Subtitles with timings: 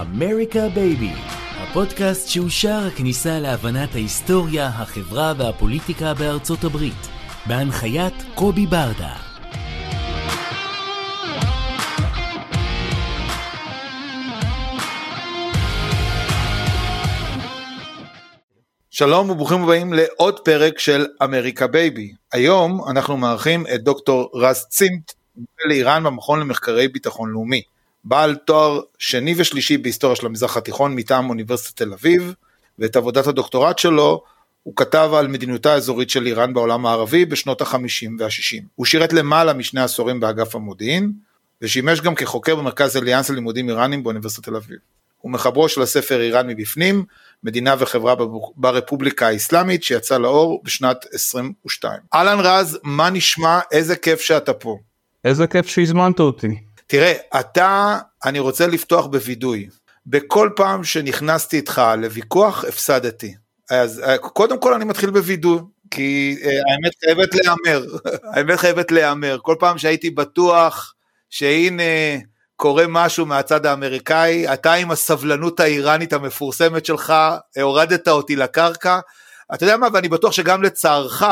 [0.00, 1.12] אמריקה בייבי,
[1.56, 7.08] הפודקאסט שהוא שער הכניסה להבנת ההיסטוריה, החברה והפוליטיקה בארצות הברית,
[7.46, 9.16] בהנחיית קובי ברדה.
[18.90, 22.12] שלום וברוכים הבאים לעוד פרק של אמריקה בייבי.
[22.32, 25.12] היום אנחנו מארחים את דוקטור רז צימט,
[25.68, 27.62] לאיראן במכון למחקרי ביטחון לאומי.
[28.08, 32.34] בעל תואר שני ושלישי בהיסטוריה של המזרח התיכון מטעם אוניברסיטת תל אביב,
[32.78, 34.22] ואת עבודת הדוקטורט שלו
[34.62, 38.62] הוא כתב על מדיניותה האזורית של איראן בעולם הערבי בשנות החמישים והשישים.
[38.74, 41.12] הוא שירת למעלה משני עשורים באגף המודיעין,
[41.62, 44.78] ושימש גם כחוקר במרכז אליאנס ללימודים איראנים באוניברסיטת תל אביב.
[45.20, 47.04] הוא מחברו של הספר איראן מבפנים,
[47.44, 48.14] מדינה וחברה
[48.56, 52.00] ברפובליקה האסלאמית, שיצא לאור בשנת 22.
[52.14, 53.60] אהלן רז, מה נשמע?
[53.72, 54.78] איזה כיף שאתה פה.
[55.24, 56.66] איזה כיף שהזמנת אותי.
[56.86, 59.68] תראה, אתה, אני רוצה לפתוח בווידוי.
[60.06, 63.34] בכל פעם שנכנסתי איתך לוויכוח, הפסדתי.
[63.70, 65.58] אז אה, קודם כל אני מתחיל בווידוי,
[65.90, 67.86] כי אה, האמת חייבת להיאמר,
[68.34, 69.38] האמת חייבת להיאמר.
[69.42, 70.94] כל פעם שהייתי בטוח
[71.30, 71.82] שהנה
[72.56, 77.14] קורה משהו מהצד האמריקאי, אתה עם הסבלנות האיראנית המפורסמת שלך,
[77.62, 78.98] הורדת אותי לקרקע.
[79.54, 81.22] אתה יודע מה, ואני בטוח שגם לצערך,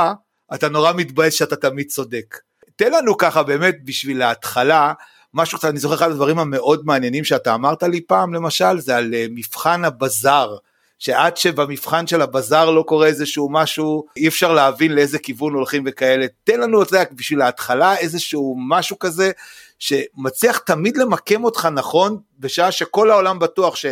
[0.55, 2.39] אתה נורא מתבאס שאתה תמיד צודק.
[2.77, 4.93] תן לנו ככה באמת בשביל ההתחלה,
[5.35, 9.15] משהו קצת, אני זוכר אחד הדברים המאוד מעניינים שאתה אמרת לי פעם למשל, זה על
[9.15, 10.57] אה, מבחן הבזאר,
[10.99, 16.27] שעד שבמבחן של הבזאר לא קורה איזשהו משהו, אי אפשר להבין לאיזה כיוון הולכים וכאלה.
[16.45, 19.31] תן לנו את זה בשביל ההתחלה איזשהו משהו כזה,
[19.79, 23.87] שמצליח תמיד למקם אותך נכון, בשעה שכל העולם בטוח ש...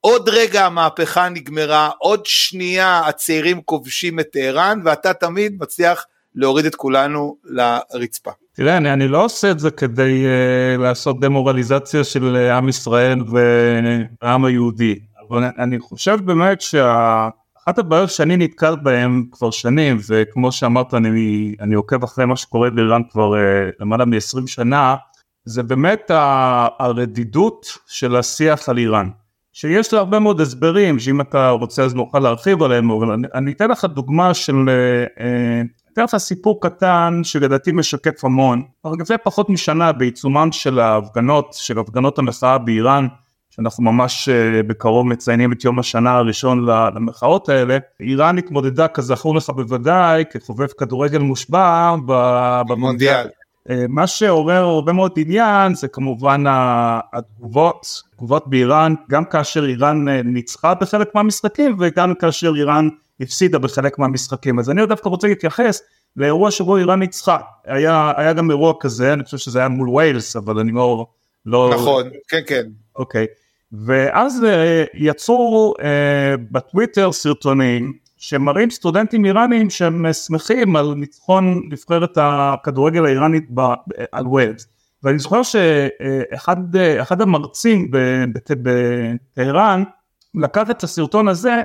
[0.00, 6.74] עוד רגע המהפכה נגמרה, עוד שנייה הצעירים כובשים את טהרן, ואתה תמיד מצליח להוריד את
[6.74, 8.30] כולנו לרצפה.
[8.52, 13.18] תראה, אני, אני לא עושה את זה כדי uh, לעשות דמורליזציה של uh, עם ישראל
[14.22, 20.94] והעם היהודי, אבל אני חושב באמת שאחת הבעיות שאני נתקל בהן כבר שנים, וכמו שאמרת,
[20.94, 23.36] אני, אני עוקב אחרי מה שקורה באיראן כבר uh,
[23.80, 24.96] למעלה מ-20 שנה,
[25.44, 26.10] זה באמת
[26.78, 29.08] הרדידות של השיח על איראן.
[29.52, 33.52] שיש לה הרבה מאוד הסברים, שאם אתה רוצה אז נוכל להרחיב עליהם, אבל אני, אני
[33.52, 34.54] אתן לך דוגמה של...
[35.16, 38.62] Uh, אתן לך סיפור קטן שלדעתי משקף המון.
[39.00, 43.06] לפני פחות משנה בעיצומן של ההפגנות, של הפגנות המחאה באיראן,
[43.50, 49.50] שאנחנו ממש אה, בקרוב מציינים את יום השנה הראשון למחאות האלה, איראן התמודדה כזכור לך
[49.50, 51.94] בוודאי כחובב כדורגל מושבע
[52.68, 53.26] במונדיאל.
[53.70, 56.44] אה, מה שעורר הרבה מאוד עניין זה כמובן
[57.12, 62.88] התגובות, תגובות באיראן, גם כאשר איראן אה, ניצחה בחלק מהמשחקים וגם כאשר איראן
[63.20, 64.58] הפסידה בחלק מהמשחקים.
[64.58, 65.82] אז אני דווקא רוצה להתייחס
[66.16, 67.38] לאירוע שבו איראן ניצחה.
[67.64, 71.06] היה, היה גם אירוע כזה אני חושב שזה היה מול ויילס אבל אני לא,
[71.46, 72.62] לא נכון כן כן.
[72.96, 73.26] אוקיי.
[73.72, 75.82] ואז uh, יצאו uh,
[76.50, 83.44] בטוויטר סרטונים שמראים סטודנטים איראנים שהם שמחים על ניצחון נבחרת הכדורגל האיראנית
[84.12, 84.66] על ווילס.
[85.02, 87.90] ואני זוכר שאחד אחד המרצים
[88.32, 89.82] בטהרן
[90.34, 91.62] לקח את הסרטון הזה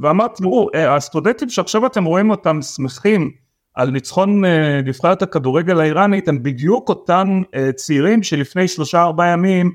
[0.00, 3.30] ואמר תראו אה, הסטודנטים שעכשיו אתם רואים אותם שמחים
[3.74, 9.72] על ניצחון אה, נבחרת הכדורגל האיראנית הם בדיוק אותם אה, צעירים שלפני שלושה ארבעה ימים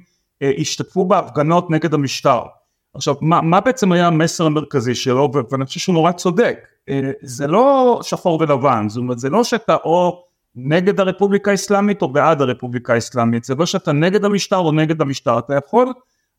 [0.59, 2.41] השתתפו בהפגנות נגד המשטר.
[2.94, 5.31] עכשיו מה, מה בעצם היה המסר המרכזי שלו?
[5.52, 6.59] ואני חושב שהוא נורא צודק.
[7.22, 10.24] זה לא שחור ולבן זאת אומרת זה לא שאתה או
[10.56, 15.40] נגד הרפובליקה האסלאמית או בעד הרפובליקה האסלאמית זה לא שאתה נגד המשטר או נגד המשטר.
[15.40, 15.94] אתה יכול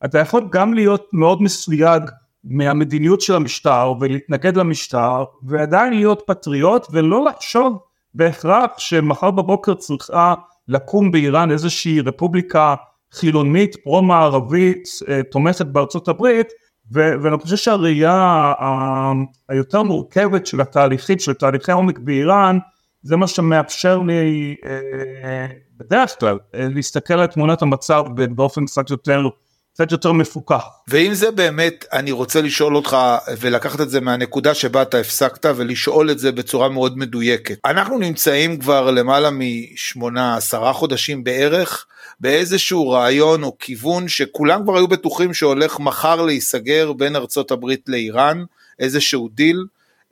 [0.05, 2.02] אתה יכול גם להיות מאוד מסויג
[2.46, 7.78] מהמדיניות של המשטר ולהתנגד למשטר ועדיין להיות פטריוט ולא לחשוב
[8.14, 10.34] בהכרח שמחר בבוקר צריכה
[10.69, 12.75] לקום באיראן איזושהי רפובליקה
[13.12, 16.46] חילונית פרו מערבית אה, תומכת בארצות הברית
[16.94, 19.12] ו- ואני חושב שהראייה ה-
[19.49, 22.58] היותר מורכבת של התהליכים של תהליכי עומק באיראן
[23.02, 25.46] זה מה שמאפשר לי אה,
[25.76, 29.28] בדרך כלל אה, להסתכל על תמונת המצב באופן קצת יותר
[29.76, 30.64] קצת יותר מפוקח.
[30.88, 32.96] ואם זה באמת, אני רוצה לשאול אותך
[33.40, 37.58] ולקחת את זה מהנקודה שבה אתה הפסקת ולשאול את זה בצורה מאוד מדויקת.
[37.64, 41.87] אנחנו נמצאים כבר למעלה משמונה, עשרה חודשים בערך
[42.20, 48.44] באיזשהו רעיון או כיוון שכולם כבר היו בטוחים שהולך מחר להיסגר בין ארצות הברית לאיראן,
[48.78, 49.64] איזשהו דיל,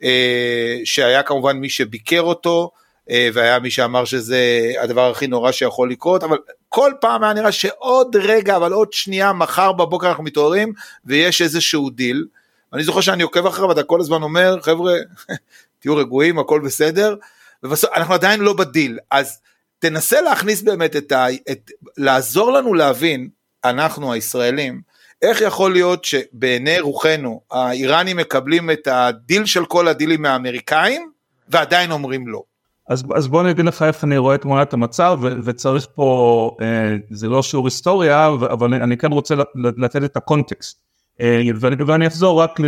[0.03, 2.71] אה, שהיה כמובן מי שביקר אותו,
[3.09, 6.37] אה, והיה מי שאמר שזה הדבר הכי נורא שיכול לקרות, אבל
[6.75, 10.73] כל פעם היה נראה שעוד רגע, אבל עוד שנייה, מחר בבוקר אנחנו מתעוררים
[11.05, 12.25] ויש איזשהו דיל.
[12.73, 14.93] אני זוכר שאני עוקב אחריו ואתה כל הזמן אומר, חבר'ה,
[15.79, 17.15] תהיו רגועים, הכל בסדר,
[17.63, 19.39] ובסוף אנחנו עדיין לא בדיל, אז
[19.79, 21.27] תנסה להכניס באמת את ה...
[21.51, 23.29] את, לעזור לנו להבין,
[23.65, 24.81] אנחנו הישראלים,
[25.21, 31.11] איך יכול להיות שבעיני רוחנו האיראנים מקבלים את הדיל של כל הדילים מהאמריקאים
[31.49, 32.54] ועדיין אומרים לא.
[32.89, 36.51] אז, אז בוא אני אגיד לך איך אני רואה את תמונת המצב ו, וצריך פה,
[36.61, 40.85] אה, זה לא שיעור היסטוריה, אבל אני כן רוצה לתת את ה context.
[41.21, 42.65] אה, ואני, ואני אחזור רק, ל,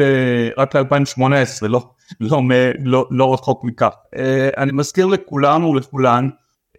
[0.57, 2.41] רק ל-2018, לא, לא,
[2.83, 3.93] לא, לא רחוק מכך.
[4.15, 6.29] אה, אני מזכיר לכולם ולכולן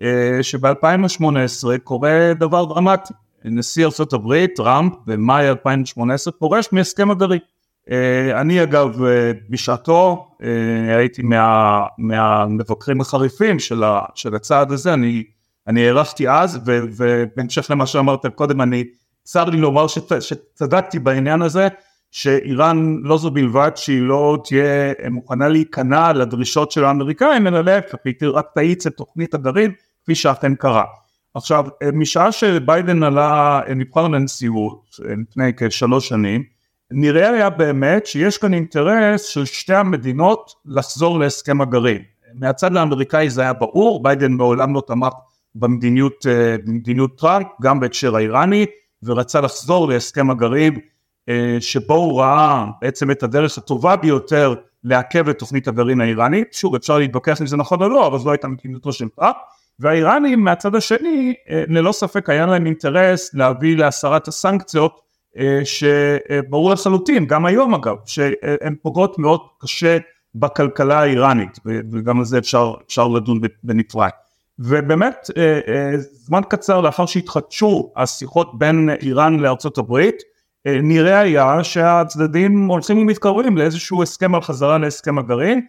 [0.03, 3.15] אה, שב-2018 קורה דבר דרמטי.
[3.45, 7.41] נשיא ארה"ב, טראמפ, במאי 2018 פורש מהסכם הגרעין.
[7.91, 10.29] אה, אני אגב אה, בשעתו
[10.97, 15.25] הייתי מה, מהמבקרים החריפים של, ה, של הצעד הזה, אני,
[15.67, 18.85] אני הערכתי אז ובהמשך למה שאמרת קודם אני
[19.25, 21.69] צר לי לומר שצ, שצדקתי בעניין הזה
[22.11, 28.15] שאיראן לא זו בלבד שהיא לא תהיה מוכנה להיכנע לדרישות של האמריקאים אלא להפך היא
[28.23, 30.85] רק תאיץ את תוכנית הגרעין כפי שאכן קרה.
[31.35, 36.58] עכשיו משעה שביידן עלה נבחר לנשיאות לפני כשלוש שנים
[36.91, 42.03] נראה היה באמת שיש כאן אינטרס של שתי המדינות לחזור להסכם הגרעין.
[42.35, 45.13] מהצד האמריקאי זה היה ברור, ביידן מעולם לא תמך
[45.55, 48.67] במדיניות, אה, במדיניות טראמפ, גם בהקשר האיראני,
[49.03, 50.79] ורצה לחזור להסכם הגרעין
[51.29, 56.75] אה, שבו הוא ראה בעצם את הדרך הטובה ביותר לעכב את תוכנית הגרעין האיראנית, שוב
[56.75, 59.37] אפשר להתווכח אם זה נכון או לא, אבל זו הייתה מדיניותו של טראמפ,
[59.79, 65.08] והאיראנים מהצד השני אה, ללא ספק היה להם אינטרס להביא להסרת הסנקציות
[65.65, 69.99] שברור לחלוטין, גם היום אגב, שהן פוגעות מאוד קשה
[70.35, 74.09] בכלכלה האיראנית וגם על זה אפשר, אפשר לדון בנפרד.
[74.59, 75.31] ובאמת
[76.01, 80.23] זמן קצר לאחר שהתחדשו השיחות בין איראן לארצות הברית
[80.67, 85.61] נראה היה שהצדדים הולכים ומתקרבים לאיזשהו הסכם על חזרה להסכם הגרעין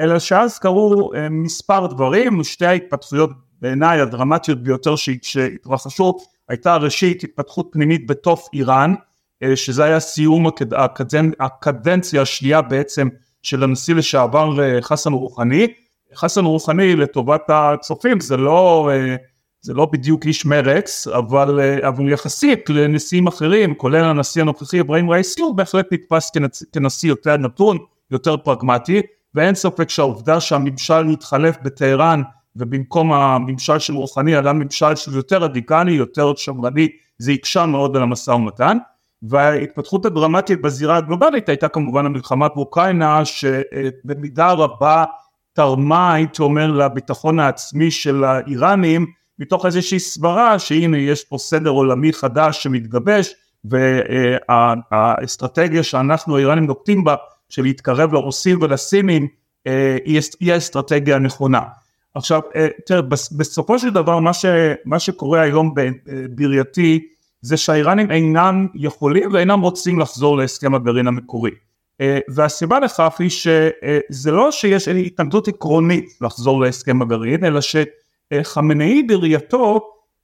[0.00, 3.30] אלא שאז קרו מספר דברים שתי ההתפתחויות
[3.62, 6.14] בעיניי הדרמטיות ביותר שהתרחשו
[6.48, 9.07] הייתה ראשית התפתחות פנימית בתוך איראן אה,
[9.54, 10.46] שזה היה סיום
[10.76, 11.30] הקדנ...
[11.40, 13.08] הקדנציה השנייה בעצם
[13.42, 15.66] של הנשיא לשעבר אה, חסן רוחני
[16.16, 19.16] חסן רוחני לטובת הצופים זה לא אה,
[19.60, 25.40] זה לא בדיוק איש מרץ אבל, אבל יחסית לנשיאים אחרים כולל הנשיא הנוכחי אברהים רייסי
[25.40, 27.78] הוא בהחלט נתפס כנשיא, כנשיא יותר נתון
[28.10, 29.02] יותר פרגמטי
[29.34, 32.22] ואין ספק שהעובדה שהממשל התחלף בטהרן
[32.56, 36.88] ובמקום הממשל של רוחני עלה ממשל של יותר רדיקלי, יותר שמרני,
[37.18, 38.78] זה הקשה מאוד על המשא ומתן.
[39.22, 45.04] וההתפתחות הדרמטית בזירה הגלובלית הייתה כמובן המלחמה באוקראינה שבמידה רבה
[45.52, 49.06] תרמה הייתי אומר לביטחון העצמי של האיראנים
[49.38, 53.34] מתוך איזושהי סברה שהנה יש פה סדר עולמי חדש שמתגבש
[54.50, 57.14] והאסטרטגיה שאנחנו האיראנים נוקטים בה
[57.48, 59.26] של להתקרב לרוסים ולסינים
[59.66, 59.96] אה,
[60.40, 61.60] היא האסטרטגיה הנכונה.
[62.14, 63.02] עכשיו אה, תראה
[63.36, 64.44] בסופו של דבר מה, ש,
[64.84, 65.74] מה שקורה היום
[66.30, 67.08] בראייתי
[67.40, 71.50] זה שהאיראנים אינם יכולים ואינם רוצים לחזור להסכם הגרעין המקורי.
[72.00, 79.80] אה, והסיבה לכך היא שזה לא שיש התנגדות עקרונית לחזור להסכם הגרעין אלא שחמינאי בראייתו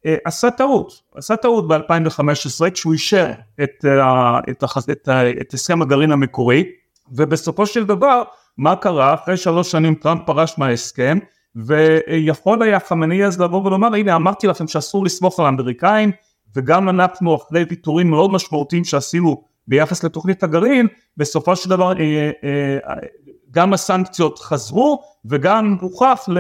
[0.06, 3.30] אה, עשה טעות, עשה טעות ב-2015 כשהוא אישר
[3.62, 3.84] את,
[4.50, 5.08] את, את,
[5.40, 6.64] את הסכם הגרעין המקורי
[7.12, 8.22] ובסופו של דבר
[8.58, 9.14] מה קרה?
[9.14, 11.18] אחרי שלוש שנים טראמפ פרש מההסכם
[11.56, 16.12] ויכול היה חמני אז לבוא ולומר הנה אמרתי לכם שאסור לסמוך על האמריקאים
[16.56, 22.94] וגם אנחנו אחרי ויתורים מאוד משמעותיים שעשינו ביחס לתוכנית הגרעין בסופו של דבר אה, אה,
[23.50, 25.76] גם הסנקציות חזרו וגם
[26.28, 26.38] ל,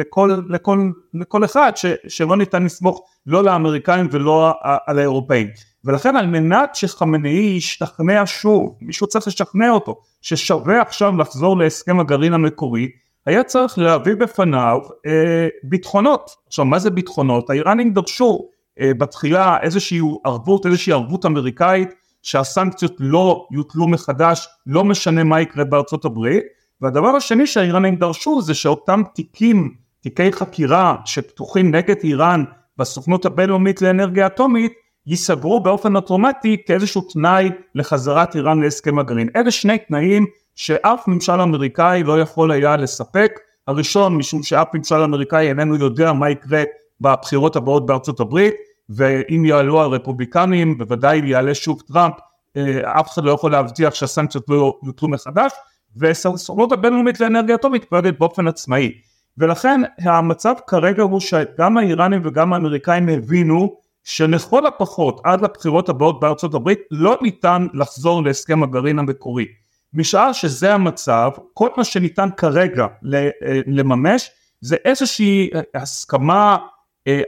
[0.00, 4.52] לכל, לכל, לכל אחד ש, שלא ניתן לסמוך לא לאמריקאים ולא
[4.86, 5.48] על האירופאים
[5.84, 12.34] ולכן על מנת שחמנאי ישתכנע שוב מישהו צריך לשכנע אותו ששווה עכשיו לחזור להסכם הגרעין
[12.34, 12.88] המקורי
[13.26, 16.30] היה צריך להביא בפניו אה, ביטחונות.
[16.46, 17.50] עכשיו מה זה ביטחונות?
[17.50, 18.48] האיראנים דרשו
[18.80, 26.04] בתחילה איזושהי ערבות, איזושהי ערבות אמריקאית שהסנקציות לא יוטלו מחדש, לא משנה מה יקרה בארצות
[26.04, 26.44] הברית,
[26.80, 32.44] והדבר השני שהאיראנים דרשו זה שאותם תיקים, תיקי חקירה שפתוחים נגד איראן
[32.78, 34.72] בסוכנות הבינלאומית לאנרגיה אטומית,
[35.06, 39.28] ייסגרו באופן אוטומטי כאיזשהו תנאי לחזרת איראן להסכם הגרעין.
[39.36, 43.32] אלה שני תנאים שאף ממשל אמריקאי לא יכול היה לספק.
[43.66, 46.62] הראשון משום שאף ממשל אמריקאי איננו יודע מה יקרה
[47.00, 48.54] בבחירות הבאות בארצות הברית
[48.88, 52.14] ואם יעלו הרפובליקנים בוודאי יעלה שוב טראמפ
[52.56, 55.52] אה, אף אחד לא יכול להבטיח שהסנקציות לא יוטלו מחדש
[55.96, 58.92] וסוכנות הבינלאומית לאנרגיה אטומית פועלת באופן עצמאי
[59.38, 66.54] ולכן המצב כרגע הוא שגם האיראנים וגם האמריקאים הבינו שלכל הפחות עד לבחירות הבאות בארצות
[66.54, 69.46] הברית לא ניתן לחזור להסכם הגרעין המקורי.
[69.94, 76.66] משעה שזה המצב, כל מה שניתן כרגע אה, לממש זה איזושהי הסכמה אה,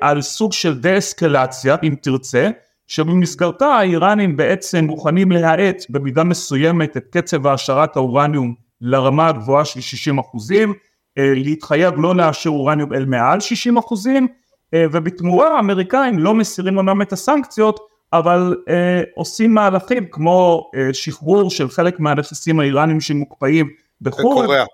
[0.00, 2.50] על סוג של דה-אסקלציה אם תרצה,
[2.87, 10.18] שבמסגרתה האיראנים בעצם מוכנים להאט במידה מסוימת את קצב העשרת האורניום לרמה הגבוהה של 60
[10.18, 10.73] אחוזים,
[11.18, 14.28] אה, להתחייב לא לאשר אורניום אל מעל 60 אחוזים,
[14.75, 17.80] אה, ובתמורה האמריקאים לא מסירים אמנם את הסנקציות
[18.12, 23.68] אבל אה, עושים מהלכים כמו אה, שחרור של חלק מהנכסים האיראנים שמוקפאים
[24.00, 24.64] בחו"ל, אה,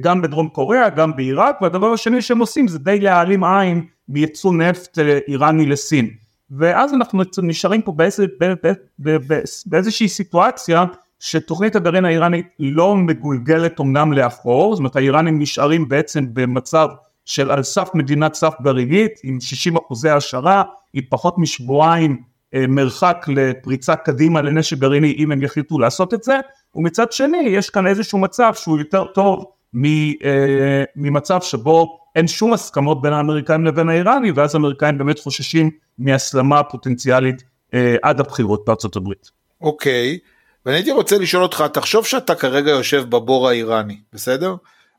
[0.00, 4.98] גם בדרום קוריאה, גם בעיראק, והדבר השני שהם עושים זה די להעלים עין מייצוא נפט
[4.98, 6.10] אה, איראני לסין.
[6.50, 8.26] ואז אנחנו נשארים פה באיזה,
[9.66, 10.84] באיזושהי סיטואציה
[11.20, 16.88] שתוכנית הגרעין האיראנית לא מגולגלת אמנם לאחור, זאת אומרת האיראנים נשארים בעצם במצב
[17.24, 22.22] של על סף מדינת סף גרעינית עם 60 אחוזי העשרה, עם פחות משבועיים
[22.54, 26.40] אה, מרחק לפריצה קדימה לנשק גרעיני אם הם יחליטו לעשות את זה,
[26.74, 29.44] ומצד שני יש כאן איזשהו מצב שהוא יותר טוב
[30.24, 36.62] אה, ממצב שבו אין שום הסכמות בין האמריקאים לבין האיראני ואז האמריקאים באמת חוששים מהסלמה
[36.62, 37.42] פוטנציאלית
[37.74, 39.30] אה, עד הבחירות בארצות הברית.
[39.60, 40.28] אוקיי, okay.
[40.66, 44.54] ואני הייתי רוצה לשאול אותך, תחשוב שאתה כרגע יושב בבור האיראני, בסדר?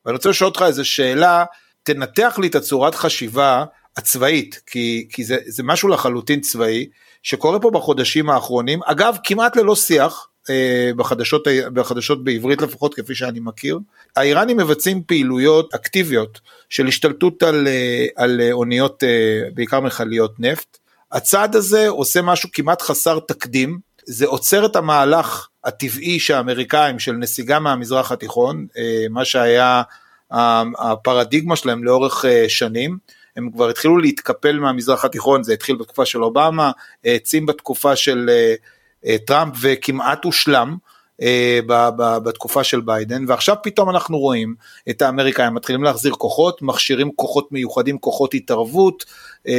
[0.05, 1.45] ואני רוצה לשאול אותך איזה שאלה,
[1.83, 3.65] תנתח לי את הצורת חשיבה
[3.97, 6.87] הצבאית, כי, כי זה, זה משהו לחלוטין צבאי,
[7.23, 10.27] שקורה פה בחודשים האחרונים, אגב כמעט ללא שיח,
[10.95, 13.79] בחדשות, בחדשות בעברית לפחות כפי שאני מכיר,
[14.15, 20.77] האיראנים מבצעים פעילויות אקטיביות של השתלטות על, אה, על אוניות אה, בעיקר מכליות נפט,
[21.11, 27.59] הצעד הזה עושה משהו כמעט חסר תקדים, זה עוצר את המהלך הטבעי שהאמריקאים של נסיגה
[27.59, 28.67] מהמזרח התיכון,
[29.09, 29.81] מה שהיה
[30.79, 32.97] הפרדיגמה שלהם לאורך שנים,
[33.35, 36.71] הם כבר התחילו להתקפל מהמזרח התיכון, זה התחיל בתקופה של אובמה,
[37.05, 38.55] העצים בתקופה של אה, אה,
[39.25, 40.77] טראמפ וכמעט הושלם.
[41.21, 41.59] אה,
[42.23, 44.55] בתקופה של ביידן ועכשיו פתאום אנחנו רואים
[44.89, 49.05] את האמריקאים מתחילים להחזיר כוחות מכשירים כוחות מיוחדים כוחות התערבות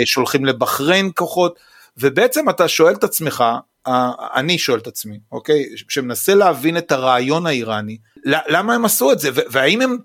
[0.05, 1.59] שולחים לבחריין כוחות
[1.99, 3.45] ובעצם אתה שואל את עצמך
[4.35, 9.31] אני שואל את עצמי אוקיי שמנסה להבין את הרעיון האיראני למה הם עשו את זה
[9.35, 9.97] והאם הם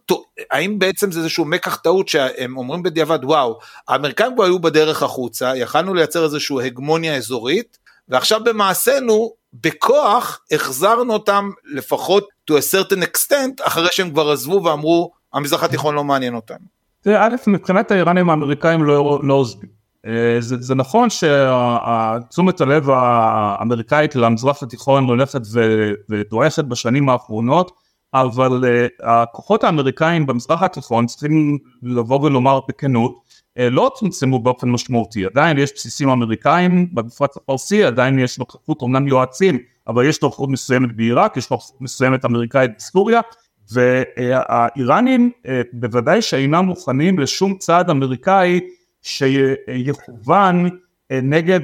[0.52, 5.56] האם בעצם זה איזשהו מקח טעות שהם אומרים בדיעבד וואו האמריקאים פה היו בדרך החוצה
[5.56, 7.78] יכלנו לייצר איזשהו הגמוניה אזורית
[8.10, 15.12] ועכשיו במעשינו בכוח החזרנו אותם לפחות to a certain extent אחרי שהם כבר עזבו ואמרו
[15.34, 16.66] המזרח התיכון לא מעניין אותנו.
[17.02, 19.70] תראה א' מבחינת האיראנים האמריקאים לא, לא עוזבים.
[20.06, 25.42] אה, זה, זה נכון שתשומת הלב האמריקאית למזרח התיכון הולכת
[26.10, 27.72] ודועכת בשנים האחרונות
[28.14, 33.20] אבל uh, הכוחות האמריקאים במזרח התיכון צריכים לבוא ולומר בכנות
[33.58, 35.26] לא צומצמו באופן משמעותי.
[35.26, 40.96] עדיין יש בסיסים אמריקאים במפרץ הפרסי עדיין יש נוכחות אומנם יועצים אבל יש נוכחות מסוימת
[40.96, 43.22] בעיראק יש נוכחות מסוימת אמריקאית בסוריה
[43.72, 48.60] והאיראנים uh, בוודאי שאינם מוכנים לשום צעד אמריקאי
[49.02, 50.70] שיכוון
[51.12, 51.60] אה, נגד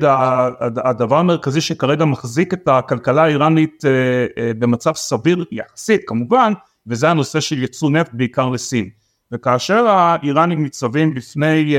[0.59, 3.91] הדבר המרכזי שכרגע מחזיק את הכלכלה האיראנית אה,
[4.37, 6.53] אה, במצב סביר יחסית כמובן
[6.87, 8.89] וזה הנושא של ייצוא נפט בעיקר לסין
[9.31, 11.75] וכאשר האיראנים ניצבים בפני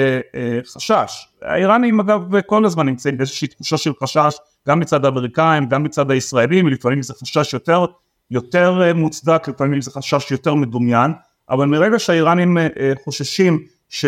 [0.75, 4.37] חשש האיראנים אגב כל הזמן נמצאים באיזושהי תחושה של חשש
[4.69, 7.85] גם מצד האמריקאים גם מצד הישראלים לפעמים זה חשש יותר
[8.31, 11.12] יותר מוצדק לפעמים זה חשש יותר מדומיין
[11.50, 12.59] אבל מרגע שהאיראנים
[13.05, 14.05] חוששים ש...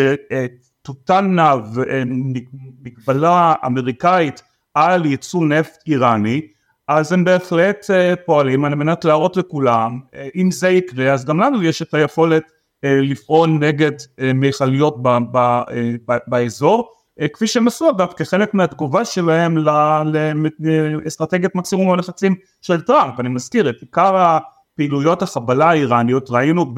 [0.81, 1.55] תוטלנה
[2.81, 4.41] מגבלה אמריקאית
[4.73, 6.41] על ייצוא נפט איראני
[6.87, 11.39] אז הם בהחלט אה, פועלים על מנת להראות לכולם אה, אם זה יקרה אז גם
[11.39, 12.49] לנו יש את היכולת אה,
[12.83, 13.91] לפעול נגד
[14.33, 14.97] מכליות
[16.27, 16.89] באזור
[17.33, 19.57] כפי שהם עשו אגב כחלק מהתגובה שלהם
[20.59, 23.19] לאסטרטגיית מקסימום הלחצים של טראמפ.
[23.19, 26.73] אני מזכיר את עיקר הפעילויות החבלה האיראניות ראינו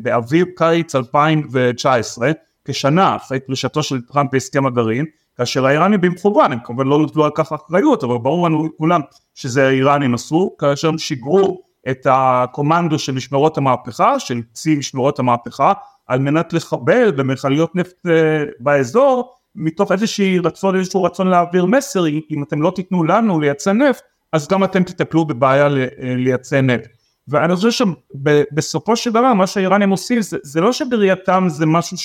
[0.00, 2.30] באביב קיץ 2019
[2.64, 5.04] כשנה אחרי פרישתו של טראמפ בהסכם הגרעין,
[5.36, 9.00] כאשר האיראנים במכוון, הם כמובן לא נטלו על כך אחריות, אבל ברור לנו לכולם
[9.34, 15.72] שזה האיראנים עשו, כאשר הם שיגרו את הקומנדו של משמרות המהפכה, של צי משמרות המהפכה,
[16.06, 22.42] על מנת לחבל במכליות נפט אה, באזור, מתוך איזשהי רצון, איזשהו רצון להעביר מסר, אם
[22.42, 24.02] אתם לא תיתנו לנו לייצא נפט,
[24.32, 26.88] אז גם אתם תטפלו בבעיה לייצא נפט.
[27.28, 31.96] ואני חושב שבסופו של דבר מה שהאיראנים עושים זה, זה לא שבראייתם זה משהו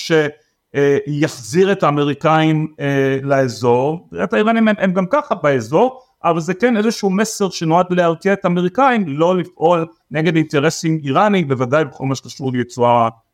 [1.08, 6.76] שיחזיר את האמריקאים אה, לאזור, בראיית האיראנים הם, הם גם ככה באזור, אבל זה כן
[6.76, 12.52] איזשהו מסר שנועד להרתיע את האמריקאים לא לפעול נגד אינטרסים איראנים, בוודאי בכל מה שקשור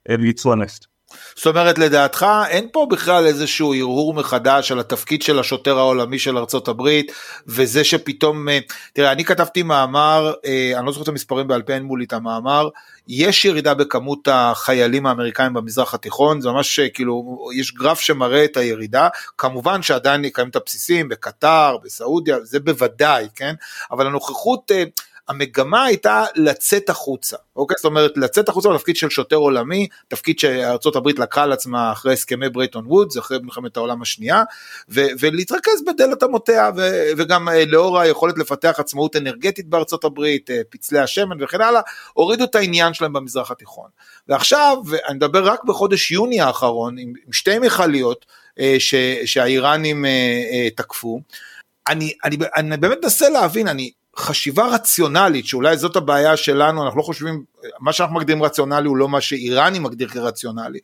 [0.09, 0.98] לייצוא הנפט.
[1.37, 6.39] זאת אומרת לדעתך אין פה בכלל איזשהו הרהור מחדש על התפקיד של השוטר העולמי של
[6.39, 7.13] ארצות הברית
[7.47, 8.59] וזה שפתאום אה,
[8.93, 12.13] תראה אני כתבתי מאמר אה, אני לא זוכר את המספרים בעל פה אין מולי את
[12.13, 12.69] המאמר
[13.09, 18.57] יש ירידה בכמות החיילים האמריקאים במזרח התיכון זה ממש אה, כאילו יש גרף שמראה את
[18.57, 23.55] הירידה כמובן שעדיין נקיים את הבסיסים בקטר בסעודיה זה בוודאי כן?
[23.91, 24.73] אבל הנוכחות
[25.29, 27.75] המגמה הייתה לצאת החוצה, אוקיי?
[27.77, 32.13] זאת אומרת לצאת החוצה לתפקיד של שוטר עולמי, תפקיד שארצות הברית לקחה על עצמה אחרי
[32.13, 34.43] הסכמי ברייטון וודס, אחרי מלחמת העולם השנייה,
[34.89, 40.61] ו- ולהתרכז בדלת אמותיה, ו- וגם אה, לאור היכולת לפתח עצמאות אנרגטית בארצות הברית, אה,
[40.71, 41.81] פצלי השמן וכן הלאה,
[42.13, 43.89] הורידו את העניין שלהם במזרח התיכון.
[44.29, 44.77] ועכשיו,
[45.09, 48.27] אני מדבר רק בחודש יוני האחרון, עם, עם שתי מכליות
[48.61, 48.95] אה, ש-
[49.25, 50.05] שהאיראנים
[50.77, 51.21] תקפו,
[51.89, 57.05] אני, אני, אני באמת מנסה להבין, אני, חשיבה רציונלית, שאולי זאת הבעיה שלנו, אנחנו לא
[57.05, 57.45] חושבים,
[57.81, 60.79] מה שאנחנו מגדירים רציונלי הוא לא מה שאיראני מגדיר כרציונלי.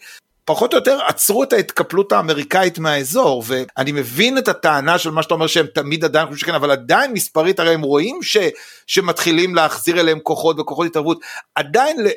[0.45, 5.35] פחות או יותר עצרו את ההתקפלות האמריקאית מהאזור ואני מבין את הטענה של מה שאתה
[5.35, 8.37] אומר שהם תמיד עדיין חושבים שכן אבל עדיין מספרית הרי הם רואים ש,
[8.87, 11.21] שמתחילים להחזיר אליהם כוחות וכוחות התערבות
[11.55, 12.09] עדיין ל,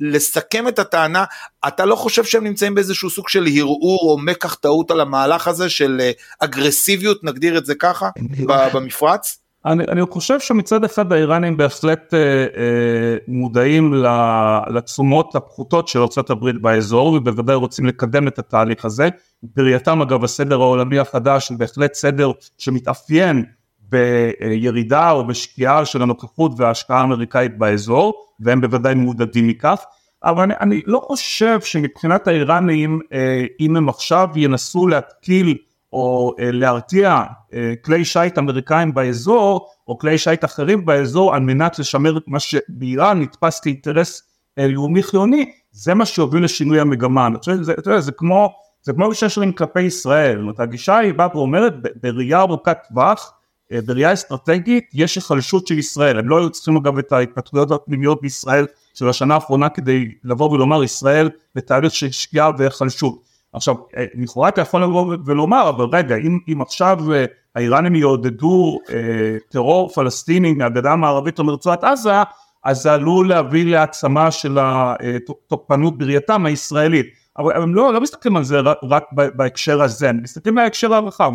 [0.00, 1.24] לסכם את הטענה
[1.68, 5.70] אתה לא חושב שהם נמצאים באיזשהו סוג של הרהור או מקח טעות על המהלך הזה
[5.70, 6.10] של אה,
[6.40, 8.08] אגרסיביות נגדיר את זה ככה
[8.46, 9.38] במפרץ?
[9.72, 13.94] אני, אני חושב שמצד אחד האיראנים בהחלט אה, אה, מודעים
[14.70, 19.08] לתשומות הפחותות של ארה"ב באזור ובוודאי רוצים לקדם את התהליך הזה.
[19.42, 23.44] בראייתם אגב הסדר העולמי החדש הוא בהחלט סדר שמתאפיין
[23.90, 29.84] בירידה או בשקיעה של הנוכחות וההשקעה האמריקאית באזור והם בוודאי מעודדים מכך.
[30.24, 35.56] אבל אני, אני לא חושב שמבחינת האיראנים אה, אם הם עכשיו ינסו להתקיל
[35.92, 37.22] או אה, להרתיע
[37.54, 42.40] אה, כלי שיט אמריקאים באזור או כלי שיט אחרים באזור על מנת לשמר את מה
[42.40, 44.22] שבאיראן נתפס כאינטרס
[44.58, 47.26] אה, לאומי חיוני זה מה שיוביל לשינוי המגמה.
[47.26, 50.34] אני חושב שזה זה, זה כמו זה כמו גישה שלהם כלפי ישראל.
[50.34, 53.32] זאת אומרת הגישה היא באה ואומרת בראייה ארוכת טווח
[53.70, 56.18] בראייה אסטרטגית יש היחלשות של ישראל.
[56.18, 60.84] הם לא היו צריכים אגב את ההתפתחויות הפנימיות בישראל של השנה האחרונה כדי לבוא ולומר
[60.84, 66.38] ישראל בתהליך של שקיעה והיחלשות עכשיו, אה, לכאורה אתה יכול לבוא ולומר, אבל רגע, אם,
[66.52, 72.22] אם עכשיו אה, האיראנים יעודדו אה, טרור פלסטיני מהגדה המערבית או מרצועת עזה,
[72.64, 77.06] אז זה עלול להביא להעצמה של התוקפנות בראייתם הישראלית.
[77.38, 81.32] אבל הם לא, לא מסתכלים על זה רק בהקשר הזה, הם מסתכלים על ההקשר הרחב,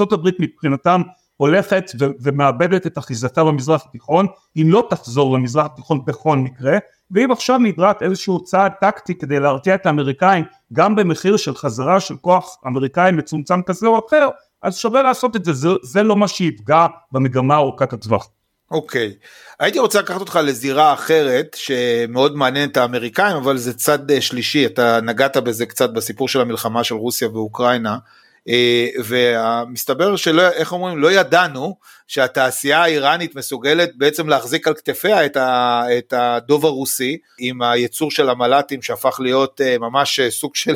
[0.00, 1.02] ארה"ב מבחינתם
[1.36, 1.90] הולכת
[2.22, 6.78] ומאבדת את אחיזתה במזרח התיכון, היא לא תחזור למזרח התיכון בכל מקרה,
[7.10, 12.16] ואם עכשיו נדרש איזשהו צעד טקטי כדי להרתיע את האמריקאים גם במחיר של חזרה של
[12.16, 14.28] כוח אמריקאי מצומצם כזה או אחר,
[14.62, 18.28] אז שווה לעשות את זה, זה, זה לא מה שיפגע במגמה ארוכת הטווח.
[18.70, 19.26] אוקיי, okay.
[19.60, 24.66] הייתי רוצה לקחת אותך לזירה אחרת שמאוד מעניינת את האמריקאים אבל זה צד אה, שלישי,
[24.66, 27.96] אתה נגעת בזה קצת בסיפור של המלחמה של רוסיה ואוקראינה.
[28.48, 35.36] אה, ומסתבר שלא, איך אומרים, לא ידענו שהתעשייה האיראנית מסוגלת בעצם להחזיק על כתפיה את,
[35.36, 40.74] ה, את הדוב הרוסי עם הייצור של המל"טים שהפך להיות אה, ממש סוג של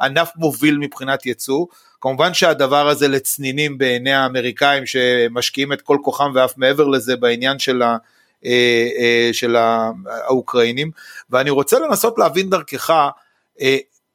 [0.00, 1.66] ענף מוביל מבחינת ייצוא.
[2.00, 7.82] כמובן שהדבר הזה לצנינים בעיני האמריקאים שמשקיעים את כל כוחם ואף מעבר לזה בעניין של
[7.82, 7.96] ה...
[8.44, 10.90] אה, של האוקראינים
[11.30, 13.10] ואני רוצה לנסות להבין דרכך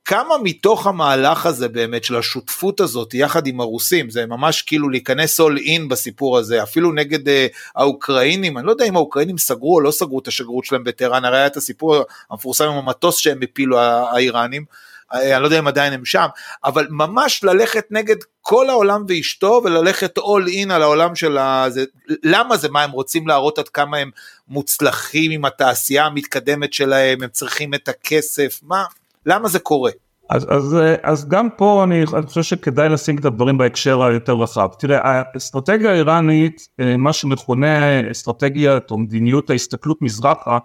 [0.10, 5.41] כמה מתוך המהלך הזה באמת של השותפות הזאת יחד עם הרוסים זה ממש כאילו להיכנס
[5.41, 7.32] all in בסיפור הזה אפילו נגד uh,
[7.76, 11.38] האוקראינים אני לא יודע אם האוקראינים סגרו או לא סגרו את השגרירות שלהם בטהרן הרי
[11.38, 11.95] היה את הסיפור
[12.32, 14.65] המפורסם עם המטוס שהם הפילו האיראנים
[15.13, 16.28] אה, אני לא יודע אם עדיין הם שם,
[16.63, 21.65] אבל ממש ללכת נגד כל העולם ואשתו וללכת all in על העולם של ה...
[21.69, 21.84] זה,
[22.24, 22.69] למה זה?
[22.69, 24.12] מה הם רוצים להראות עד כמה הם
[24.48, 28.84] מוצלחים עם התעשייה המתקדמת שלהם, הם צריכים את הכסף, מה?
[29.25, 29.91] למה זה קורה?
[30.29, 34.69] אז, אז, אז גם פה אני, אני חושב שכדאי לשים את הדברים בהקשר היותר רחב.
[34.79, 34.99] תראה,
[35.34, 40.58] האסטרטגיה האיראנית, אה, מה שמכונה אסטרטגיית או מדיניות ההסתכלות מזרחה,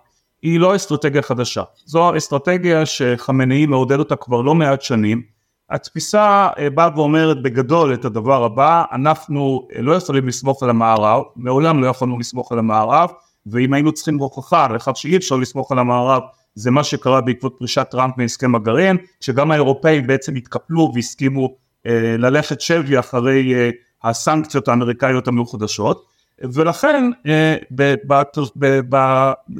[0.43, 1.63] היא לא אסטרטגיה חדשה.
[1.85, 5.23] זו אסטרטגיה שחמינאי מעודד אותה כבר לא מעט שנים.
[5.71, 11.23] התפיסה אה, באה ואומרת בגדול את הדבר הבא, אנחנו אה, לא יכולים לסמוך על המערב,
[11.37, 13.11] מעולם לא יכולנו לסמוך על המערב,
[13.47, 16.23] ואם היינו צריכים הוכחה לכך שאי אפשר לסמוך על המערב
[16.55, 21.57] זה מה שקרה בעקבות פרישת טראמפ מהסכם הגרעין, שגם האירופאים בעצם התקפלו והסכימו
[22.19, 23.53] ללכת שבי אחרי
[24.05, 26.15] הסנקציות האמריקאיות המחודשות.
[26.41, 27.11] ולכן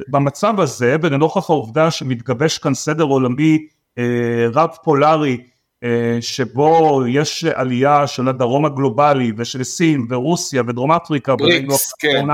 [0.07, 3.67] במצב הזה ולנוכח העובדה שמתגבש כאן סדר עולמי
[4.53, 5.41] רב פולרי
[6.21, 12.25] שבו יש עלייה של הדרום הגלובלי ושל סין ורוסיה ודרום אפריקה, בריקס, כן.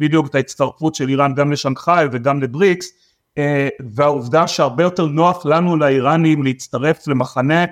[0.00, 2.92] בדיוק את ההצטרפות של איראן גם לשנגחאי וגם לבריקס,
[3.94, 7.64] והעובדה שהרבה יותר נוח לנו לאיראנים להצטרף למחנה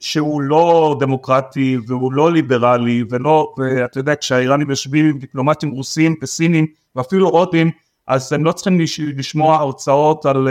[0.00, 6.66] שהוא לא דמוקרטי והוא לא ליברלי ולא, ואתה יודע כשהאיראנים יושבים עם דיפלומטים רוסים וסינים
[6.96, 7.70] ואפילו הודים
[8.06, 8.80] אז הם לא צריכים
[9.16, 10.48] לשמוע הרצאות על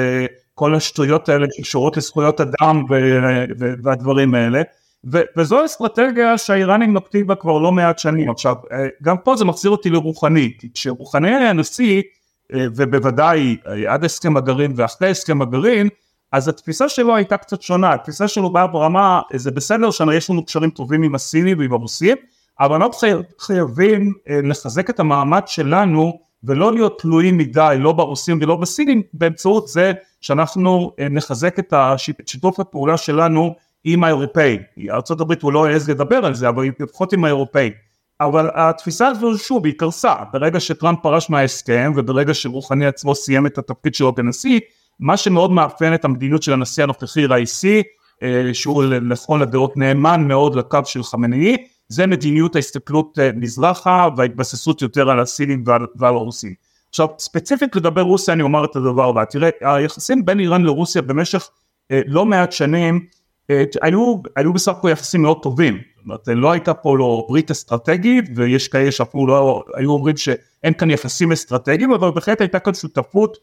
[0.55, 2.83] כל השטויות האלה שקשורות לזכויות אדם
[3.83, 4.61] והדברים האלה.
[5.11, 8.29] ו- וזו אסטרטגיה שהאיראנים נוקטים בה כבר לא מעט שנים.
[8.29, 8.55] עכשיו
[9.03, 12.01] גם פה זה מחזיר אותי לרוחני כי כשרוחני היה נשיא
[12.51, 13.57] ובוודאי
[13.87, 15.89] עד הסכם הגרעין ואחרי הסכם הגרעין
[16.31, 20.69] אז התפיסה שלו הייתה קצת שונה, התפיסה שלו באה ברמה, זה בסדר שיש לנו קשרים
[20.69, 22.17] טובים עם הסינים ועם הרוסים,
[22.59, 23.07] אבל אנחנו
[23.39, 29.93] חייבים לחזק את המעמד שלנו ולא להיות תלויים מדי לא ברוסים ולא בסינים באמצעות זה
[30.21, 31.73] שאנחנו נחזק את
[32.25, 34.61] שיתוף הפעולה שלנו עם האירופאים.
[34.89, 37.71] ארה"ב הוא לא העז לדבר על זה אבל לפחות עם האירופאים.
[38.21, 40.13] אבל התפיסה הזו שוב היא קרסה.
[40.33, 44.59] ברגע שטראמפ פרש מההסכם וברגע שרוחני עצמו סיים את התפקיד שלו כנשיא
[44.99, 47.83] מה שמאוד מאפיין את המדיניות של הנשיא הנוכחי ראיסי
[48.53, 55.19] שהוא לכל הדעות נאמן מאוד לקו של חמינאי זה מדיניות ההסתכלות מזרחה וההתבססות יותר על
[55.19, 56.53] הסינים ועל, ועל הרוסים.
[56.89, 59.23] עכשיו ספציפית לגבי רוסיה אני אומר את הדבר הבא.
[59.25, 61.49] תראה היחסים בין איראן לרוסיה במשך
[61.91, 63.05] לא מעט שנים
[63.81, 65.77] היו, היו בסך הכל יחסים מאוד טובים
[66.27, 71.31] לא הייתה פה לא ברית אסטרטגית ויש כאלה שאפילו לא היו אומרים שאין כאן יחסים
[71.31, 73.37] אסטרטגיים אבל בהחלט הייתה כאן שותפות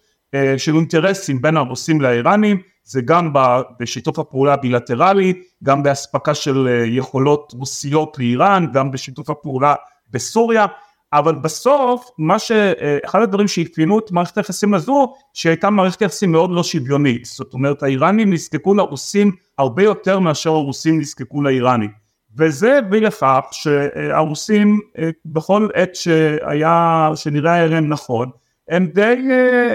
[0.56, 3.32] של אינטרסים בין הרוסים לאיראנים, זה גם
[3.80, 5.32] בשיתוף הפעולה הבילטרלי,
[5.64, 9.74] גם באספקה של יכולות רוסיות לאיראן, גם בשיתוף הפעולה
[10.10, 10.66] בסוריה,
[11.12, 16.62] אבל בסוף מה שאחד הדברים שאפיינו את מערכת היחסים הזו שהייתה מערכת יחסים מאוד לא
[16.62, 17.24] שוויונית.
[17.24, 22.05] זאת אומרת האיראנים נזקקו לרוסים הרבה יותר מאשר הרוסים נזקקו לאיראנים
[22.38, 24.80] וזה הביא לכך שהרוסים
[25.26, 28.30] בכל עת שהיה שנראה להם נכון
[28.68, 29.28] הם די,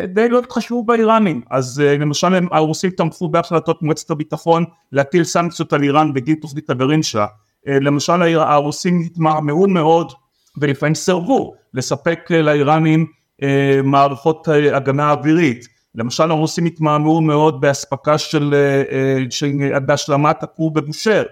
[0.08, 1.42] די לא התחשבו באיראנים.
[1.50, 7.04] אז למשל הם, הרוסים תמכו בהחלטות מועצת הביטחון להטיל סנקציות על איראן בגין תוכנית הגרעין
[7.04, 7.26] שלה
[7.68, 10.12] למשל הרוסים התמהמהו מאוד
[10.58, 13.06] ולפעמים סירבו לספק לאיראנים
[13.84, 15.66] מערכות הגנה אווירית.
[15.96, 18.56] למשל הרוסים התמהמהו מאוד באספקה של,
[19.30, 19.48] של
[19.86, 21.24] בהשלמת הכור בבושר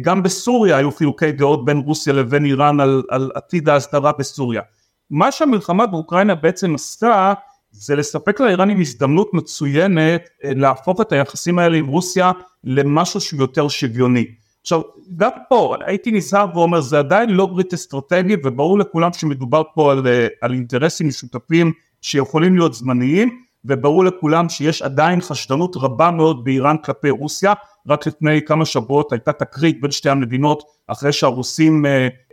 [0.00, 4.62] גם בסוריה היו חילוקי דעות בין רוסיה לבין איראן על, על עתיד ההסדרה בסוריה
[5.10, 7.34] מה שהמלחמה באוקראינה בעצם עשתה
[7.70, 12.32] זה לספק לאיראנים הזדמנות מצוינת להפוך את היחסים האלה עם רוסיה
[12.64, 14.26] למשהו שהוא יותר שוויוני.
[14.60, 14.80] עכשיו
[15.16, 20.06] גם פה הייתי נזהר ואומר זה עדיין לא ברית אסטרטגית וברור לכולם שמדובר פה על,
[20.40, 27.10] על אינטרסים משותפים שיכולים להיות זמניים וברור לכולם שיש עדיין חשדנות רבה מאוד באיראן כלפי
[27.10, 27.52] רוסיה.
[27.88, 31.84] רק לפני כמה שבועות הייתה תקרית בין שתי המדינות אחרי שהרוסים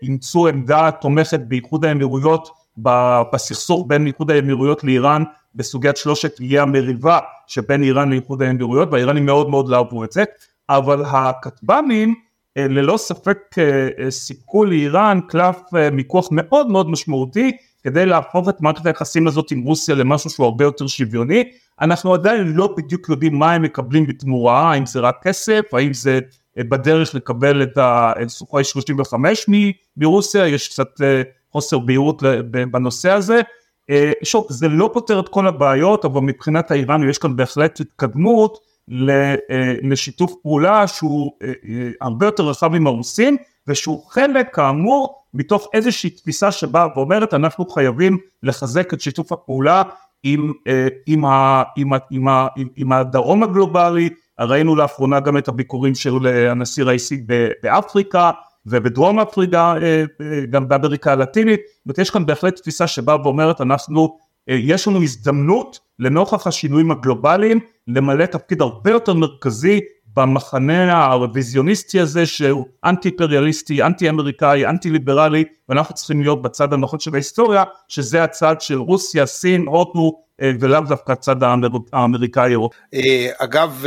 [0.01, 2.49] אימצו עמדה תומכת באיחוד האמירויות
[3.33, 5.23] בסכסוך בין איחוד האמירויות לאיראן
[5.55, 10.23] בסוגיית שלושת איי המריבה שבין איראן לאיחוד האמירויות והאיראנים מאוד מאוד לא אהבו את זה.
[10.69, 12.15] אבל הכטב"מים
[12.55, 13.37] ללא ספק
[14.09, 17.51] סיפקו לאיראן קלף מיקוח מאוד מאוד משמעותי
[17.83, 21.43] כדי להפוך את מערכת היחסים הזאת עם רוסיה למשהו שהוא הרבה יותר שוויוני
[21.81, 26.19] אנחנו עדיין לא בדיוק יודעים מה הם מקבלים בתמורה האם זה רק כסף האם זה
[26.57, 29.45] בדרך לקבל את הסוכוי 35
[29.97, 30.87] מרוסיה יש קצת
[31.51, 32.23] חוסר בהירות
[32.71, 33.41] בנושא הזה.
[34.23, 38.57] שוב, זה לא פותר את כל הבעיות, אבל מבחינת האיראנים יש כאן בהחלט התקדמות
[39.83, 41.31] לשיתוף פעולה שהוא
[42.01, 48.17] הרבה יותר רחב עם הרוסים, ושהוא חלק כאמור מתוך איזושהי תפיסה שבאה ואומרת אנחנו חייבים
[48.43, 49.83] לחזק את שיתוף הפעולה
[50.23, 50.51] עם,
[51.05, 56.27] עם, ה, עם, ה, עם, ה, עם הדרום הגלובלי, ראינו לאחרונה גם את הביקורים של
[56.49, 57.25] הנשיא ראיסי
[57.63, 58.31] באפריקה,
[58.65, 59.73] ובדרום אפריקה,
[60.49, 66.47] גם באמריקה הלטינית, זאת יש כאן בהחלט תפיסה שבאה ואומרת אנחנו, יש לנו הזדמנות לנוכח
[66.47, 69.79] השינויים הגלובליים למלא תפקיד הרבה יותר מרכזי
[70.15, 76.99] במחנה הרוויזיוניסטי הזה שהוא אנטי אימפריאליסטי, אנטי אמריקאי, אנטי ליברלי ואנחנו צריכים להיות בצד הנכון
[76.99, 81.35] של ההיסטוריה שזה הצד של רוסיה, סין, הודו ולאו דווקא הצד
[81.93, 82.53] האמריקאי.
[83.39, 83.85] אגב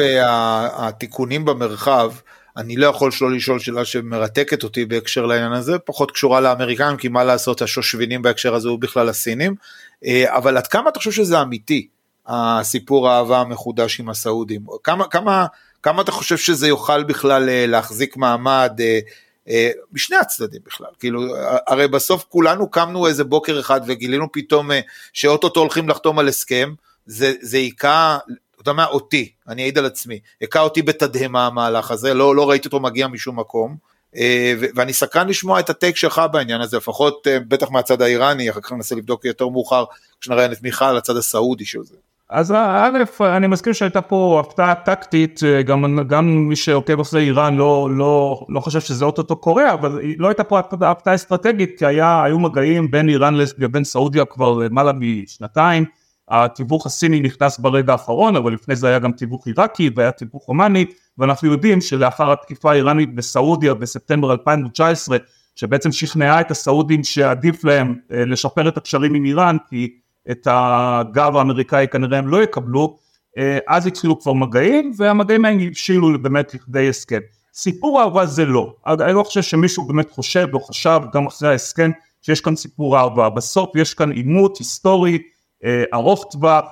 [0.77, 2.13] התיקונים במרחב
[2.57, 7.09] אני לא יכול שלא לשאול שאלה שמרתקת אותי בהקשר לעניין הזה, פחות קשורה לאמריקאים, כי
[7.09, 9.55] מה לעשות, השושבינים בהקשר הזה הוא בכלל הסינים,
[10.27, 11.89] אבל עד כמה אתה חושב שזה אמיתי,
[12.27, 14.67] הסיפור האהבה המחודש עם הסעודים?
[14.85, 15.47] כמה, כמה,
[15.87, 18.81] כמה אתה חושב שזה יוכל בכלל להחזיק מעמד
[19.93, 21.23] משני הצדדים בכלל, כאילו
[21.67, 24.71] הרי בסוף כולנו קמנו איזה בוקר אחד וגילינו פתאום
[25.13, 26.75] שאוטוטו הולכים לחתום על הסכם,
[27.07, 31.91] זה, זה היכה, אתה יודע מה, אותי, אני אעיד על עצמי, היכה אותי בתדהמה המהלך
[31.91, 33.77] הזה, לא, לא ראיתי אותו מגיע משום מקום,
[34.17, 38.51] אה, ואני סקרן לשמוע את ה take שלך בעניין הזה, לפחות אה, בטח מהצד האיראני,
[38.51, 39.85] אחר כך ננסה לבדוק יותר מאוחר,
[40.21, 41.97] כשנראה את מכלול הצד הסעודי של זה.
[42.31, 47.57] אז א', אני מזכיר שהייתה פה הפתעה טקטית, אה, גם, גם מי שעוקב אחרי איראן
[47.57, 52.23] לא, לא, לא חושב שזה אוטוטו קורה, אבל לא הייתה פה הפתעה אסטרטגית, כי היה,
[52.23, 55.85] היו מגעים בין איראן לבין סעודיה כבר למעלה משנתיים,
[56.29, 60.85] התיווך הסיני נכנס ברגע האחרון, אבל לפני זה היה גם תיווך עיראקי והיה תיווך הומני,
[61.19, 65.17] ואנחנו יודעים שלאחר התקיפה האיראנית בסעודיה בספטמבר 2019,
[65.57, 69.91] שבעצם שכנעה את הסעודים שעדיף להם אה, לשפר את הקשרים עם איראן, כי
[70.31, 72.97] את הגב האמריקאי כנראה הם לא יקבלו,
[73.39, 77.21] אה, אז התחילו כבר מגעים, והמגעים האלה הבשילו באמת לכדי הסכם.
[77.55, 81.91] סיפור אהבה זה לא, אני לא חושב שמישהו באמת חושב או חשב גם אחרי ההסכם
[82.23, 85.19] שיש כאן סיפור אהבה, בסוף יש כאן עימות היסטורי
[85.65, 86.65] אה, ארוך טווח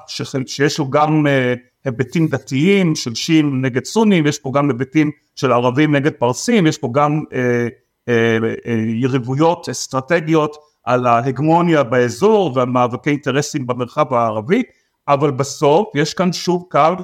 [0.47, 5.53] שיש לו גם אה, היבטים דתיים של שיעים נגד סונים, יש פה גם היבטים של
[5.53, 7.23] ערבים נגד פרסים, יש פה גם
[8.95, 14.63] יריבויות אסטרטגיות על ההגמוניה באזור והמאבקי אינטרסים במרחב הערבי,
[15.09, 16.95] אבל בסוף יש כאן שוב קו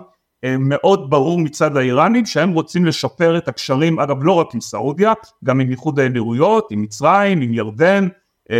[0.59, 5.13] מאוד ברור מצד האיראנים שהם רוצים לשפר את הקשרים, אגב לא רק עם סעודיה,
[5.45, 8.09] גם עם איחוד האמירויות, עם מצרים, עם ירדן,
[8.51, 8.57] אה,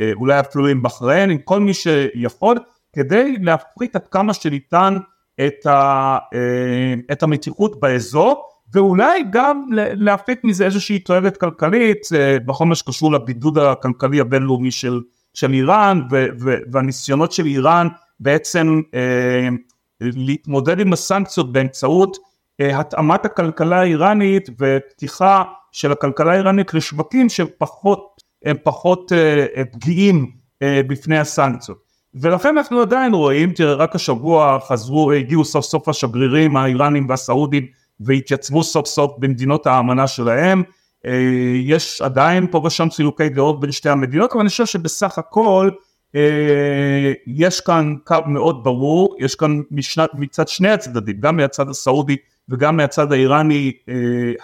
[0.00, 2.58] אה, אולי אפילו עם בחריין, עם כל מי שיכול,
[2.92, 4.96] כדי להפחית עד כמה שניתן
[5.46, 12.06] את, ה, אה, את המתיחות באזור, ואולי גם להפיק מזה איזושהי תועלת כלכלית
[12.46, 15.00] בכל מה שקשור לבידוד הכלכלי הבינלאומי של,
[15.34, 17.88] של איראן ו, ו, והניסיונות של איראן
[18.20, 19.48] בעצם אה,
[20.00, 22.16] להתמודד עם הסנקציות באמצעות
[22.60, 30.30] אה, התאמת הכלכלה האיראנית ופתיחה של הכלכלה האיראנית לשווקים שפחות הם פחות uh, פגיעים
[30.64, 31.78] uh, בפני הסנקציות.
[32.14, 37.66] ולכן אנחנו עדיין רואים, תראה רק השבוע חזרו, הגיעו סוף סוף השגרירים האיראנים והסעודים
[38.00, 40.62] והתייצבו סוף סוף במדינות האמנה שלהם,
[41.06, 41.08] uh,
[41.62, 45.70] יש עדיין פה ושם חילוקי דעות בין שתי המדינות, אבל אני חושב שבסך הכל
[46.12, 46.16] uh,
[47.26, 52.16] יש כאן קו מאוד ברור, יש כאן משנת, מצד שני הצדדים, גם מהצד הסעודי
[52.48, 53.92] וגם מהצד האיראני uh,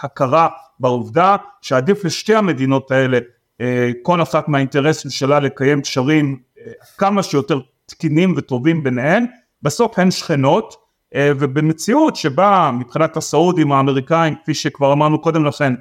[0.02, 0.48] הכרה
[0.80, 3.18] בעובדה שעדיף לשתי המדינות האלה
[3.60, 9.26] אה, כל אחת מהאינטרסים שלה לקיים קשרים אה, כמה שיותר תקינים וטובים ביניהן,
[9.62, 10.83] בסוף הן שכנות אה,
[11.16, 15.74] ובמציאות שבה מבחינת הסעודים האמריקאים כפי שכבר אמרנו קודם לכן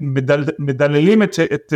[0.00, 1.72] מדל, מדללים את, את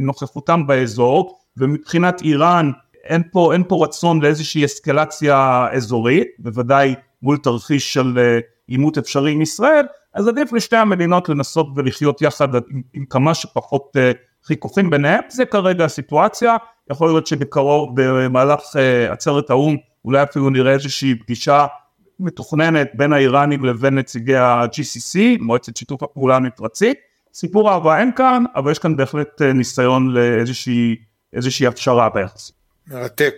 [0.00, 2.70] נוכחותם באזור ומבחינת איראן
[3.04, 8.18] אין פה, אין פה רצון לאיזושהי אסקלציה אזורית, בוודאי מול תרחיש של
[8.66, 13.96] עימות אפשרי עם ישראל, אז עדיף לשתי המדינות לנסות ולחיות יחד עם, עם כמה שפחות
[14.44, 16.56] חיכוכים ביניהם, זה כרגע הסיטואציה,
[16.90, 18.60] יכול להיות שבקרוב במהלך
[19.10, 21.66] עצרת האו"ם אולי אפילו נראה איזושהי פגישה
[22.20, 26.98] מתוכננת בין האיראנים לבין נציגי ה-GCC, מועצת שיתוף הפעולה המפרצית,
[27.34, 30.14] סיפור אהבה אין כאן, אבל יש כאן בהחלט uh, ניסיון
[31.32, 32.52] לאיזושהי הפשרה ביחס.
[32.86, 33.34] מרתק.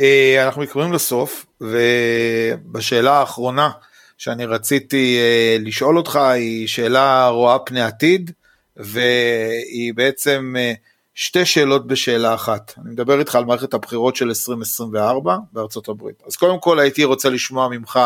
[0.00, 0.02] Uh,
[0.44, 3.70] אנחנו מתקרבים לסוף, ובשאלה האחרונה
[4.18, 8.30] שאני רציתי uh, לשאול אותך היא שאלה רואה פני עתיד.
[8.76, 10.72] והיא בעצם אה,
[11.14, 12.74] שתי שאלות בשאלה אחת.
[12.84, 16.22] אני מדבר איתך על מערכת הבחירות של 2024 בארצות הברית.
[16.26, 18.00] אז קודם כל הייתי רוצה לשמוע ממך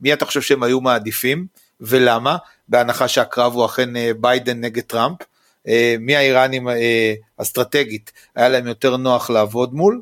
[0.00, 1.46] מי אתה חושב שהם היו מעדיפים
[1.80, 2.36] ולמה,
[2.68, 5.18] בהנחה שהקרב הוא אכן אה, ביידן נגד טראמפ.
[5.68, 6.68] אה, מי האיראנים
[7.36, 10.00] אסטרטגית היה להם יותר נוח לעבוד מול.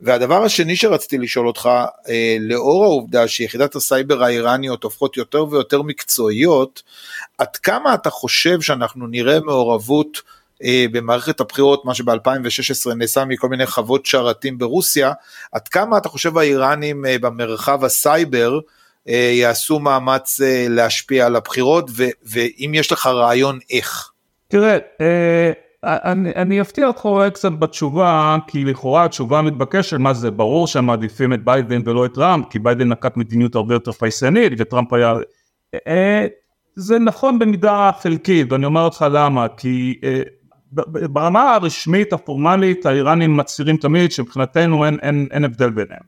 [0.00, 1.68] והדבר השני שרציתי לשאול אותך,
[2.08, 6.82] אה, לאור העובדה שיחידת הסייבר האיראניות הופכות יותר ויותר מקצועיות,
[7.38, 10.32] עד כמה אתה חושב שאנחנו נראה מעורבות אה,
[10.92, 15.12] במערכת הבחירות, מה שב-2016 נעשה מכל מיני חוות שרתים ברוסיה,
[15.52, 18.58] עד כמה אתה חושב האיראנים אה, במרחב הסייבר
[19.32, 21.90] יעשו מאמץ להשפיע על הבחירות,
[22.22, 24.10] ואם יש לך רעיון איך?
[24.48, 24.78] תראה,
[25.84, 30.86] אני, אני אפתיע אותך אולי קצת בתשובה, כי לכאורה התשובה מתבקשת, מה זה, ברור שהם
[30.86, 35.14] מעדיפים את ביידן ולא את טראמפ, כי ביידן נקט מדיניות הרבה יותר פייסנית וטראמפ היה...
[35.86, 36.26] אה,
[36.76, 40.22] זה נכון במידה חלקית, ואני אומר לך למה, כי אה,
[41.12, 46.02] ברמה הרשמית הפורמלית האיראנים מצהירים תמיד שמבחינתנו אין, אין, אין הבדל ביניהם.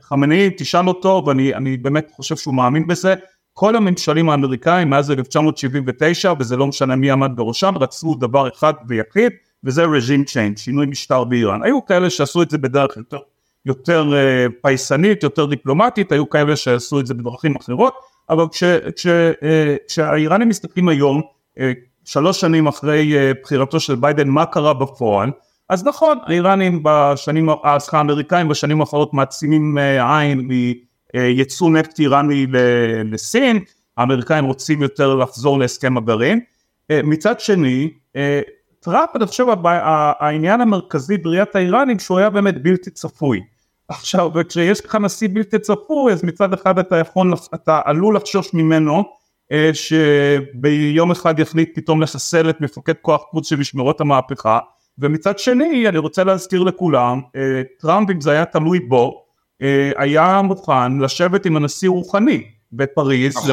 [0.00, 3.14] חמינאי תשאל אותו ואני באמת חושב שהוא מאמין בזה,
[3.52, 9.32] כל הממשלים האמריקאים מאז 1979 וזה לא משנה מי עמד בראשם רצו דבר אחד ויחיד
[9.64, 11.62] וזה regime change, שינוי משטר באיראן.
[11.62, 13.18] היו כאלה שעשו את זה בדרך יותר,
[13.66, 17.94] יותר אה, פייסנית, יותר דיפלומטית, היו כאלה שעשו את זה בדרכים אחרות,
[18.30, 18.64] אבל כש,
[18.96, 21.22] כש, אה, כשהאיראנים מסתכלים היום,
[21.58, 21.72] אה,
[22.04, 25.30] שלוש שנים אחרי אה, בחירתו של ביידן, מה קרה בפועל,
[25.68, 30.48] אז נכון, האיראנים בשנים, סליחה, האמריקאים בשנים האחרונות מעצימים עין
[31.14, 32.46] מייצוא נפט איראני
[33.04, 33.58] לסין,
[33.96, 36.40] האמריקאים רוצים יותר לחזור להסכם הגרעין,
[36.92, 37.90] מצד שני,
[38.80, 43.40] טראמפ, אני חושב, העניין המרכזי בראיית האיראנים שהוא היה באמת בלתי צפוי.
[43.88, 48.94] עכשיו, כשיש לך נשיא בלתי צפוי, אז מצד אחד אתה יכול, אתה עלול לחשוש ממנו,
[48.96, 49.02] אה,
[49.72, 54.58] שביום אחד יחליט פתאום לחסל את מפקד כוח חוץ של משמרות המהפכה,
[54.98, 59.24] ומצד שני, אני רוצה להזכיר לכולם, אה, טראמפ, אם זה היה תלוי בו,
[59.62, 63.50] אה, היה מוכן לשבת עם הנשיא רוחני בפריז, נכון.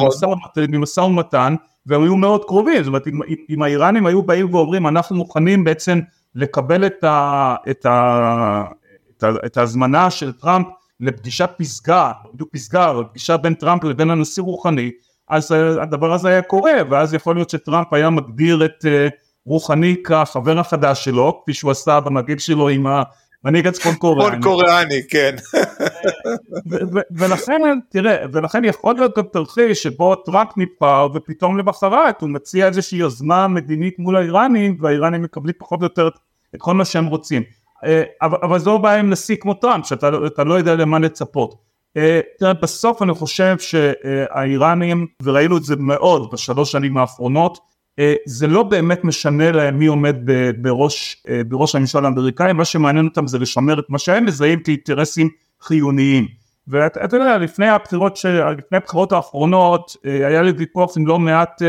[0.68, 1.54] למשא ומתן,
[1.86, 6.00] והם היו מאוד קרובים, זאת אומרת אם, אם האיראנים היו באים ואומרים אנחנו מוכנים בעצם
[6.34, 8.64] לקבל את, ה, את, ה,
[9.10, 10.66] את, ה, את ההזמנה של טראמפ
[11.00, 14.90] לפגישת פסגה, בדיוק פסגה, פגישה בין טראמפ לבין הנשיא רוחני,
[15.28, 19.08] אז הדבר הזה היה קורה, ואז יכול להיות שטראמפ היה מגדיר את אה,
[19.46, 22.86] רוחני כחבר החדש שלו, כפי שהוא עשה במגיל שלו עם
[23.44, 24.30] מנהיג הצפון קוריאני.
[24.30, 25.36] צפון קוריאני, כן.
[27.10, 32.98] ולכן, תראה, ולכן יכול להיות גם תרחיש שבו טראמפ נבחר ופתאום למחרת הוא מציע איזושהי
[32.98, 36.08] יוזמה מדינית מול האיראנים והאיראנים מקבלים פחות או יותר
[36.54, 37.42] את כל מה שהם רוצים.
[37.84, 41.71] אה, אבל, אבל זו בעיה עם נשיא כמו טראמפ, שאתה לא יודע למה לצפות.
[41.96, 47.58] אה, תראה, בסוף אני חושב שהאיראנים, וראינו את זה מאוד בשלוש שנים האחרונות,
[47.98, 50.16] אה, זה לא באמת משנה להם מי עומד
[50.58, 55.28] בראש, אה, בראש הממשל האמריקאי, מה שמעניין אותם זה לשמר את מה שהם מזהים כאינטרסים
[55.60, 56.26] חיוניים.
[56.68, 58.18] ואתה יודע, לפני הבחירות,
[58.58, 61.62] לפני הבחירות האחרונות, היה לי ויכוח עם לא מעט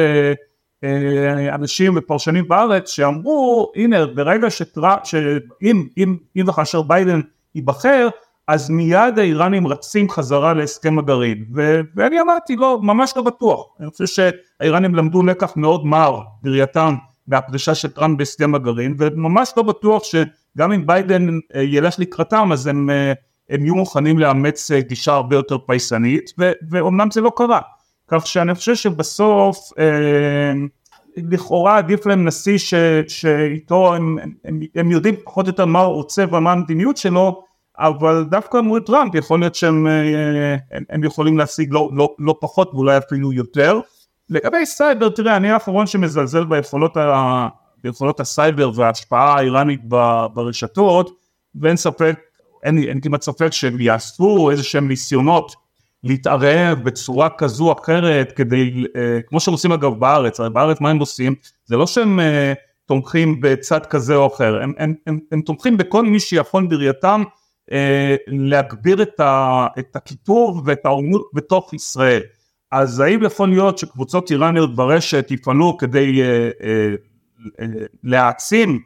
[1.54, 7.22] אנשים ופרשנים בארץ שאמרו, הנה, ברגע שטראמפ, שאם אם, אם וכאשר ביידן
[7.56, 8.10] ייבחר,
[8.48, 13.66] אז מיד האיראנים רצים חזרה להסכם הגרעין ו- ואני אמרתי לא ממש לא בטוח.
[13.80, 16.96] אני חושב שהאיראנים למדו לקח מאוד מר בראייתם
[17.28, 22.68] מהפרישה של טראמפ בהסכם הגרעין וממש לא בטוח שגם אם ביידן אה, ילך לקראתם אז
[22.68, 23.14] הם, אה,
[23.50, 27.60] הם יהיו מוכנים לאמץ אה, גישה הרבה יותר פייסנית ו- ואומנם זה לא קרה.
[28.08, 30.54] כך שאני חושב שבסוף אה,
[31.18, 32.74] לכאורה עדיף להם נשיא ש-
[33.08, 37.44] שאיתו הם, הם, הם יודעים פחות או יותר מה הוא רוצה ומה המדיניות שלו
[37.80, 42.36] אבל דווקא מול טראמפ יכול להיות שהם אה, הם, הם יכולים להשיג לא, לא, לא
[42.42, 43.80] פחות ואולי אפילו יותר.
[44.30, 47.48] לגבי סייבר תראה אני האחרון שמזלזל ביכולות, ה,
[47.84, 49.82] ביכולות הסייבר וההשפעה האיראנית
[50.34, 51.10] ברשתות
[51.56, 52.20] ואין ספק,
[52.64, 55.56] אין, אין כמעט ספק שהם יעשו איזה שהם ניסיונות
[56.04, 60.90] להתערב בצורה כזו או אחרת כדי, אה, כמו שהם עושים אגב בארץ, הרי בארץ מה
[60.90, 61.36] הם עושים?
[61.66, 62.54] זה לא שהם אה,
[62.86, 67.43] תומכים בצד כזה או אחר, הם, הם, הם, הם תומכים בכל מי שיכול בראייתם אה,
[68.28, 72.22] להגביר את, ה, את הקיטוב ואת העוינות בתוך ישראל.
[72.72, 76.50] אז האם יכול להיות שקבוצות איראניות ברשת יפעלו כדי אה,
[77.60, 77.68] אה,
[78.04, 78.80] להעצים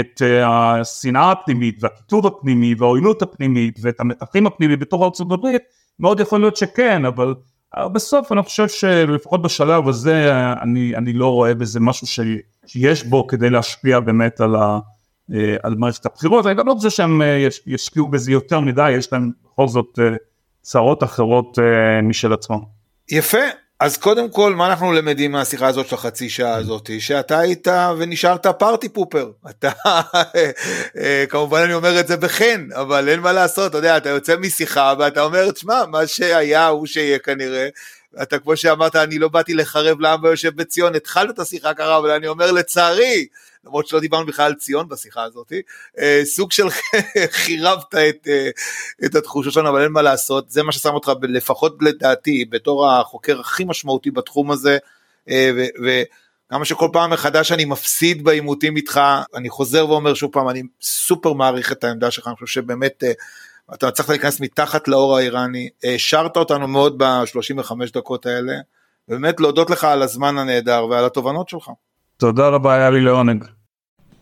[0.00, 5.62] את השנאה הפנימית והקיטוב הפנימי והעוינות הפנימית ואת המתחים הפנימיים בתוך ארצות הברית?
[5.98, 7.34] מאוד יכול להיות שכן, אבל
[7.92, 12.06] בסוף אני חושב שלפחות בשלב הזה אני, אני לא רואה בזה משהו
[12.66, 14.78] שיש בו כדי להשפיע באמת על ה...
[15.32, 19.12] אה, על מערכת הבחירות, אני גם לא חושב שהם אה, ישקיעו בזה יותר מדי, יש
[19.12, 20.16] להם בכל זאת אה,
[20.62, 21.58] צרות אחרות
[22.02, 22.58] משל עצמם.
[23.10, 23.38] יפה,
[23.80, 26.90] אז קודם כל מה אנחנו למדים מהשיחה הזאת של החצי שעה הזאת?
[26.98, 29.70] שאתה היית ונשארת פארטי פופר אתה
[31.30, 33.70] כמובן אני אומר את זה בחן אבל אין מה לעשות.
[33.70, 37.68] אתה יודע אתה יוצא משיחה ואתה אומר תשמע מה שהיה הוא שיהיה כנראה.
[38.22, 40.94] אתה כמו שאמרת אני לא באתי לחרב לעם ויושב בציון.
[40.94, 43.26] התחלת את השיחה קרה אבל אני אומר לצערי
[43.66, 45.52] למרות שלא דיברנו בכלל על ציון בשיחה הזאת,
[45.98, 46.66] אה, סוג של
[47.42, 48.50] חירבת את, אה,
[49.04, 53.40] את התחושות שלנו, אבל אין מה לעשות, זה מה ששם אותך, לפחות לדעתי, בתור החוקר
[53.40, 54.78] הכי משמעותי בתחום הזה,
[55.28, 55.50] אה,
[55.84, 59.00] וכמה שכל פעם מחדש אני מפסיד בעימותים איתך,
[59.34, 63.04] אני חוזר ואומר שוב פעם, אני סופר מעריך את העמדה שלך, אני חושב שבאמת
[63.74, 68.52] אתה הצלחת להיכנס מתחת לאור האיראני, השארת אותנו מאוד ב-35 דקות האלה,
[69.08, 71.70] באמת להודות לך על הזמן הנהדר ועל התובנות שלך.
[72.16, 73.44] תודה רבה, היה לי לעונג.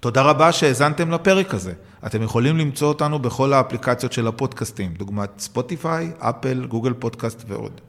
[0.02, 1.72] תודה רבה שהאזנתם לפרק הזה.
[2.06, 7.80] אתם יכולים למצוא אותנו בכל האפליקציות של הפודקאסטים, דוגמת ספוטיפיי, אפל, גוגל פודקאסט ועוד.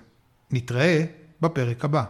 [0.51, 1.05] נתראה
[1.41, 2.05] בפרק הבא.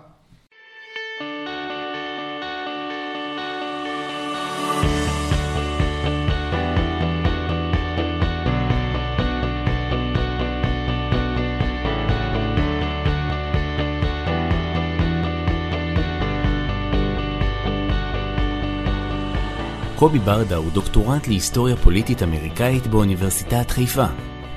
[19.98, 24.06] קובי ברדה הוא דוקטורנט להיסטוריה פוליטית אמריקאית באוניברסיטת חיפה.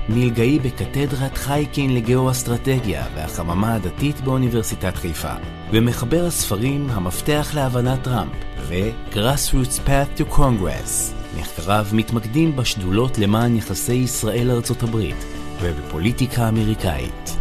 [0.08, 5.32] מלגאי בקתדרת חייקין לגאו-אסטרטגיה והחממה הדתית באוניברסיטת חיפה,
[5.72, 8.32] ומחבר הספרים המפתח להבנת טראמפ
[8.68, 11.14] ו-Grassroots Path to Congress.
[11.40, 15.24] מחקריו מתמקדים בשדולות למען יחסי ישראל-ארצות הברית
[15.60, 17.36] ובפוליטיקה אמריקאית.